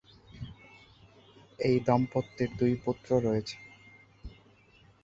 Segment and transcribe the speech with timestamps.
[1.59, 3.57] এই দম্পতির দুই পুত্র রয়েছে।